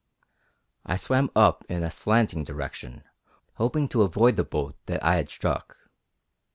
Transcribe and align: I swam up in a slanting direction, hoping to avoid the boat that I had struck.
I 0.83 0.97
swam 0.97 1.29
up 1.35 1.63
in 1.69 1.83
a 1.83 1.91
slanting 1.91 2.43
direction, 2.43 3.03
hoping 3.57 3.87
to 3.89 4.01
avoid 4.01 4.35
the 4.35 4.43
boat 4.43 4.75
that 4.87 5.03
I 5.03 5.17
had 5.17 5.29
struck. 5.29 5.77